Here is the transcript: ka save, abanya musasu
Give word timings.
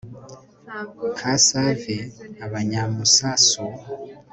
ka 1.17 1.33
save, 1.45 1.95
abanya 2.45 2.81
musasu 2.95 3.63